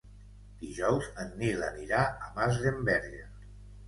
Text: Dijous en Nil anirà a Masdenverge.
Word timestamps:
Dijous 0.61 1.09
en 1.23 1.29
Nil 1.41 1.65
anirà 1.67 1.99
a 2.29 2.31
Masdenverge. 2.39 3.21